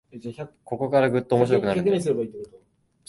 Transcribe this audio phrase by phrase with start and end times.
[0.63, 2.15] ここからぐっと面白くなるんだよ